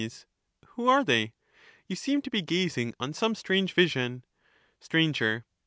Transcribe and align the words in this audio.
Who 0.69 0.87
are 0.87 1.03
they? 1.03 1.33
You 1.87 1.95
seem 1.95 2.23
to 2.23 2.31
be 2.31 2.41
gazing 2.41 2.95
on 2.99 3.13
some 3.13 3.33
shapes, 3.35 3.41
strange 3.43 3.73
vision. 3.73 4.23
Str. 4.79 5.35